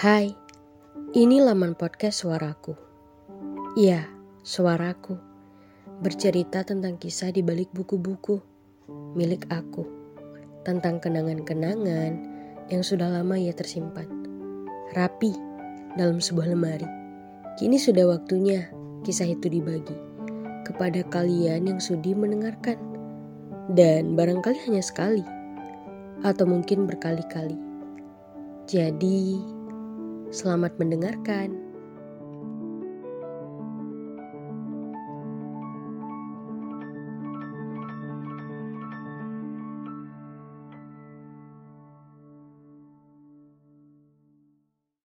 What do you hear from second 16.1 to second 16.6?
sebuah